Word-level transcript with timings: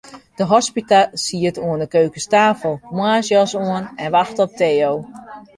De 0.39 0.43
hospita 0.51 0.99
siet 1.23 1.57
oan 1.67 1.81
'e 1.83 1.87
keukenstafel, 1.97 2.73
moarnsjas 2.95 3.51
oan, 3.67 3.83
en 4.03 4.11
wachte 4.17 4.41
op 4.45 4.51
Theo. 4.59 4.93